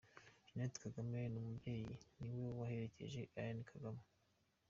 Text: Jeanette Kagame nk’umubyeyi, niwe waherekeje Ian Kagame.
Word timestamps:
Jeanette 0.45 0.77
Kagame 0.83 1.19
nk’umubyeyi, 1.31 1.93
niwe 2.19 2.47
waherekeje 2.59 3.21
Ian 3.35 3.59
Kagame. 3.71 4.03